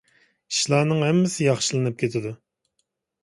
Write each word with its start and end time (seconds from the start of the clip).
ئىشلارنىڭ 0.53 1.03
ھەممىسى 1.07 1.45
ياخشىلىنىپ 1.47 1.99
كېتىدۇ. 2.05 2.31